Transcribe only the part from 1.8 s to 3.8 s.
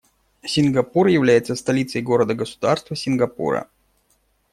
города-государства Сингапура.